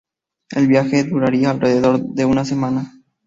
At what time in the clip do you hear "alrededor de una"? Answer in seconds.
1.51-2.43